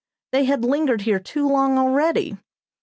They 0.31 0.45
had 0.45 0.65
lingered 0.65 1.01
here 1.03 1.19
too 1.19 1.47
long 1.47 1.77
already. 1.77 2.35